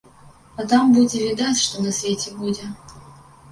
А 0.63 0.63
там 0.71 0.95
будзе 0.95 1.21
відаць, 1.27 1.61
што 1.65 1.85
на 1.85 1.93
свеце 2.01 2.35
будзе. 2.41 2.73